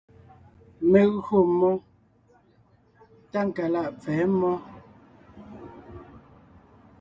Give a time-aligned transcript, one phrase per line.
[0.91, 1.71] Mé gÿo mmó
[3.31, 4.51] Tákalaʼ pfɛ̌ mmó.